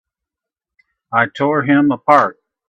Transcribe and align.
I 1.13 1.27
tore 1.27 1.61
him 1.61 1.91
apart! 1.91 2.39